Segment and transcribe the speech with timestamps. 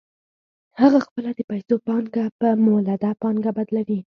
[0.81, 3.99] هغه خپله د پیسو پانګه په مولده پانګه بدلوي